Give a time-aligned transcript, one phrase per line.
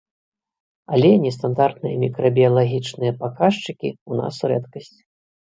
[0.95, 4.93] Але нестандартныя мікрабіялагічныя паказчыкі ў нас рэдкасць.